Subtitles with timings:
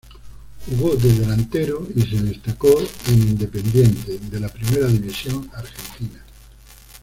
[0.65, 2.69] Jugó de delantero y se destacó
[3.09, 6.25] en Independiente, de la primera división Argentina.